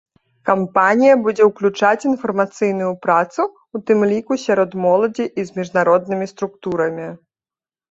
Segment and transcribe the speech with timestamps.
[0.49, 3.41] Кампанія будзе ўключаць інфармацыйную працу,
[3.77, 7.07] у тым ліку сярод моладзі і з міжнароднымі структурамі.